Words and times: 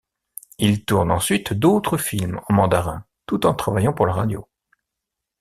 Il 0.57 0.83
tourne 0.83 1.11
ensuite 1.11 1.53
d'autres 1.53 1.97
films 1.99 2.41
en 2.49 2.53
mandarin 2.55 3.05
tout 3.27 3.45
en 3.45 3.53
travaillant 3.53 3.93
pour 3.93 4.07
la 4.07 4.13
radio. 4.13 4.49